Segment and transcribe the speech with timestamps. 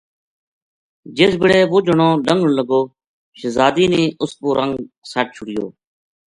[1.15, 2.81] جِس بڑے وہ جنو لنگن لگو
[3.39, 4.73] شہزادی نے اُس پو رنگ
[5.11, 5.65] سَٹ چھڑیو